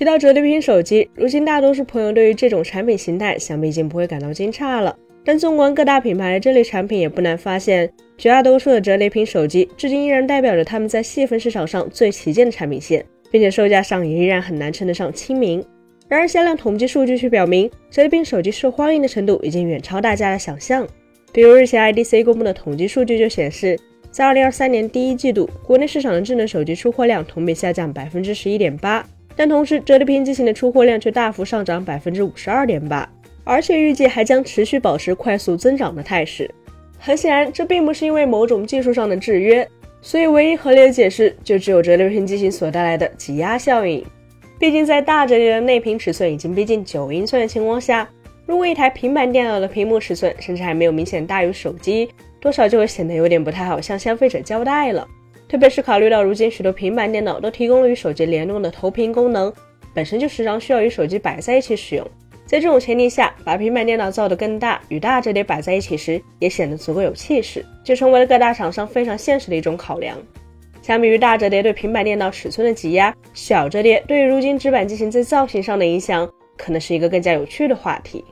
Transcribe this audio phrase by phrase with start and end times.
[0.00, 4.96] 提到折叠屏手机，如今大多数朋友对于这种产品形态，想必已经不会感到惊诧了。
[5.22, 15.62] 但纵观各大品牌的这类产品，也不难发现，绝大多数的折叠屏手机，至今依然代表着他们在细分市场上最旗舰的产品线，并且售价上也依然很难称得上亲民。
[16.08, 20.88] 然而，销量统计数据却表明，折叠屏手机受欢迎的程度已经远超大家的想象。
[21.30, 23.78] 比如日前 IDC 公布的统计数据就显示，
[24.10, 29.06] 在2023年第一季度，国内市场的智能手机出货量同比下降百分之十一点八，
[29.36, 33.08] 但同时折叠屏机型的出货量却大幅上涨百分之五十二点八，
[33.44, 36.50] 而且预计还将持续保持快速增长的态势。
[36.98, 39.66] 很显然，这并不是因为某种技术上的制约，
[40.02, 44.04] 所以唯一合理的解释就只有折叠屏机型所带来的挤压效应。
[44.58, 48.06] 毕竟，在大折叠的内屏尺寸已经逼近九英寸的情况下，
[48.44, 55.08] 如果一台平板电脑的屏幕尺寸甚至还没有明显大于手机，多少就会显得有点不太好向消费者交代了。
[55.50, 59.52] 特别是考虑到如今许多平板电脑都提供了与手机联动的投屏功能，
[59.92, 62.06] 本身就时常需要与手机摆在一起使用。
[62.46, 70.16] 在这种前提下，把平板电脑造得更大，与大折叠摆在一起时也显得足够有气势，就成为了各大厂商非常现实的一种考量。
[70.82, 78.24] 相比于大折叠对平板电脑尺寸的挤压，小折叠对于如今直板机型在造型上的影响，可能是一个更加有趣的话题。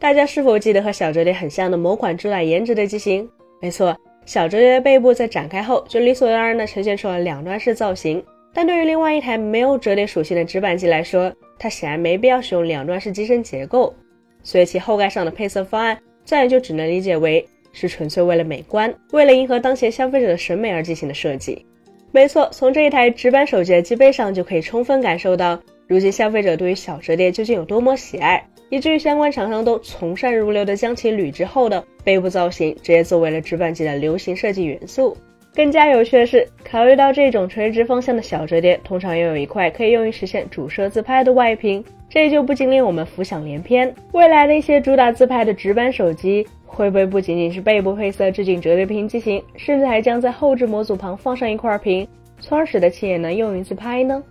[0.00, 3.28] 大家是否记得和小折叠很像的某款主打颜值的机型？
[3.60, 3.94] 没错，
[4.26, 8.22] 小折叠的背部在展开后就理所当然地呈现出了两段式造型。
[8.52, 13.94] 但对于另外一台没有折叠属性的直板机来说，它显然没必要使用两段式机身结构，
[14.42, 21.64] 所以其后盖上的配色方案自然就只能理解为是纯粹为了美观，为了迎合当前消费者的审美而进行的设计。
[22.10, 35.16] 没错，从这一台直板手机的机背上就可以充分感受到，如今消费者对于小折叠究竟有多么喜爱，以至于相关厂商都从善如流的将其铝制后的背部造型直接作为了直板机的流行设计元素。
[35.54, 46.46] 更加有趣的是，考虑到这种垂直方向的小折叠通常拥有一块可以用于实现主摄自拍的外屏，这就不禁令我们浮想联翩，未来的一些主打自拍的直板手机。
[46.68, 52.06] 会不会不仅仅是背部配色致敬折叠屏机型，甚至还将在后置模组旁放上一块屏，
[52.38, 54.22] 从而使得其也能用于自拍呢？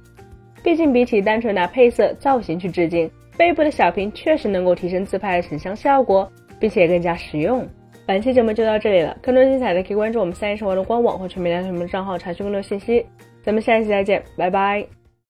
[0.61, 7.67] 毕竟比起单纯拿配色造型去致敬，背部的小屏确实能够提升自拍的成像效果，并且更加实用。
[8.05, 13.05] 本期节目就到这里了，更多精彩的可以关注我们三一生活的官网或全民大学的账号查询更多信息。
[13.43, 15.04] 咱们下期再见，拜拜。